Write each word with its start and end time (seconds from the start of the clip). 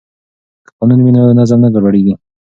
که 0.65 0.71
قانون 0.77 0.99
وي 1.01 1.11
نو 1.15 1.21
نظم 1.39 1.59
نه 1.63 1.69
ګډوډیږي. 1.73 2.13